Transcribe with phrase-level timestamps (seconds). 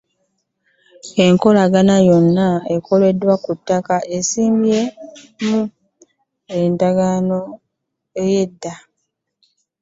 [1.25, 4.75] Enkolagana yonna ekoleddwa ku ttaka esimba
[5.47, 5.59] mu
[6.71, 7.39] ndagaano
[8.15, 8.73] y'olwenda.